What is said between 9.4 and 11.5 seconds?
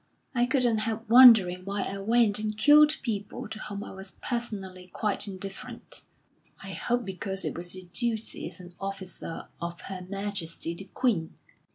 of Her Majesty the Queen."